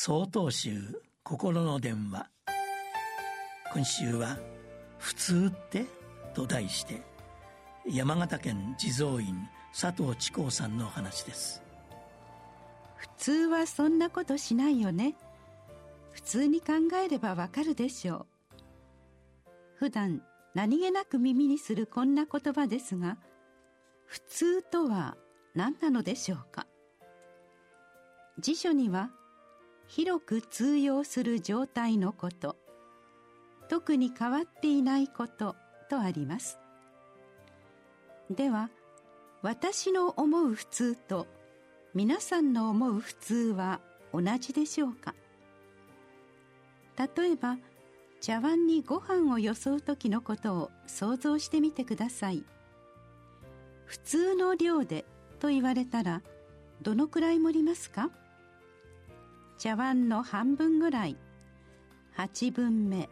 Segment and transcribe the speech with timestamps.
[0.00, 2.30] 総統集心の電話。
[3.72, 4.38] 今週は
[4.96, 5.86] 「普通って?」
[6.34, 7.02] と題して
[7.84, 9.34] 山形県地蔵院
[9.72, 11.64] 佐藤智光さんのお話です。
[12.94, 15.16] 普通はそんなことしないよね。
[16.12, 16.74] 普通に考
[17.04, 18.26] えればわかるでしょう。
[19.74, 20.22] 普段
[20.54, 23.18] 何気なく耳にするこんな言葉ですが
[24.06, 25.16] 普通とは
[25.56, 26.68] 何なのでしょうか？
[28.38, 29.10] 辞書には
[29.88, 32.56] 広く通用する状態のこと。
[33.68, 35.56] 特に変わっていないこと
[35.90, 36.58] とあります。
[38.30, 38.70] では
[39.42, 41.26] 私の思う普通と
[41.94, 43.80] 皆さんの思う普通は
[44.12, 45.14] 同じでしょうか？
[46.98, 47.58] 例えば
[48.20, 52.44] 茶碗にご飯をよそう時のことを想像してみてください。
[53.86, 55.06] 普通の量で
[55.40, 56.22] と言われたら
[56.82, 58.10] どのくらい盛りますか？
[59.58, 61.16] 茶碗の半分ぐらい。
[62.16, 63.08] 8分目。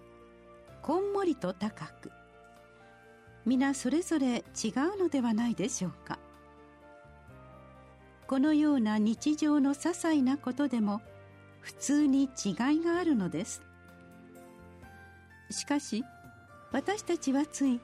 [0.80, 2.12] こんもりと高く。
[3.45, 6.20] 皆それぞれ違うのではないでしょうか。
[8.29, 11.01] このような日常の些細なことでも
[11.59, 13.60] 普通に違いがあるのです。
[15.51, 16.04] しかし
[16.70, 17.80] 私たちはつい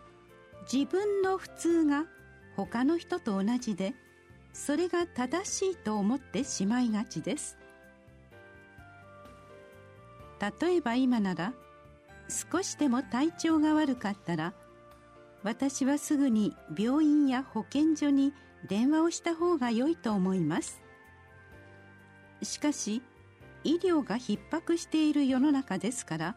[0.73, 2.05] 自分の普通が
[2.57, 3.95] 他の人と同じで
[4.53, 7.59] それが正しいと思ってしまいがちです。
[10.43, 11.55] 例えば今なら
[12.29, 14.55] 少しでも体調が悪かったら
[15.45, 18.33] 私はすぐに病院や保健所に
[18.69, 20.81] 電話をした方が良いと思います。
[22.43, 23.03] しかし
[23.63, 26.37] 医療が逼迫している世の中ですから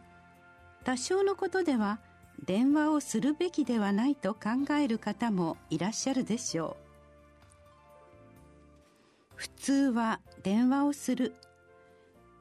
[0.84, 1.98] 多少のことでは
[2.44, 6.86] 電話をするべきではないと考える方もいらっしゃるでしょう。
[9.34, 11.34] 普通は電話をする。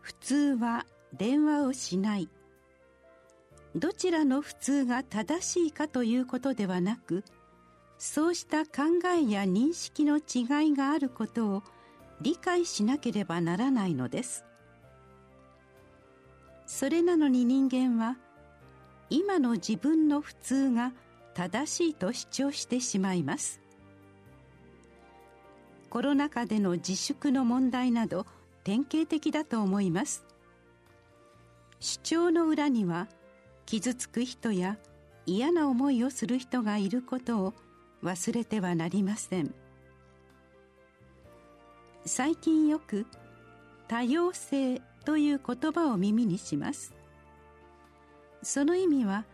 [0.02, 2.30] 普通は電話をしない。
[3.76, 7.26] どちらの普通が正しいかということではなく
[7.98, 11.64] そうした考えや認識の違いがあることを
[12.22, 14.46] 理解しなければならないのです。
[16.66, 18.18] それなのに人間は
[19.10, 20.92] 今の自分の普通が
[21.34, 23.62] 正しいと主張してしまいます。
[25.90, 28.26] コロナ禍での自粛の問題など
[28.64, 30.26] 典型的だと思います。
[31.80, 33.08] 主張の裏には
[33.66, 34.78] 傷つく人や
[35.26, 37.54] 嫌な思いをする人がいることを
[38.04, 39.54] 忘れてはなりません。
[42.06, 43.08] 最近よく
[43.88, 46.94] 多様性という言葉を耳にします。
[48.44, 49.26] その意味は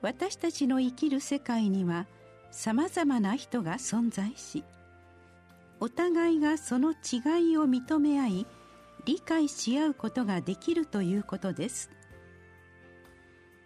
[0.00, 2.06] 私たちの生きる世界には
[2.50, 4.64] さまざまな人が存在し
[5.78, 8.46] お互いがその違いを認め合い
[9.06, 11.90] 理解し合うことができるということです。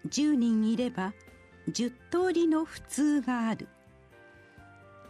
[0.09, 1.15] 10人いれば
[1.71, 3.69] 10通りの普通がある。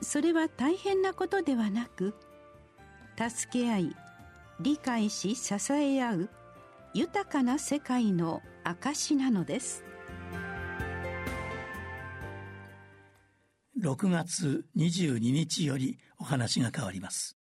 [0.00, 2.14] それは大変なことではなく
[3.16, 3.96] 助け合い
[4.60, 6.30] 理解し支え合う
[6.94, 9.84] 豊かな世界の証なのです。
[13.82, 17.39] 6月22日よりお話が変わります。